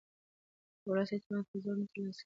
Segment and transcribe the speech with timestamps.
[0.81, 2.19] د ولس اعتماد په زور نه ترلاسه کېږي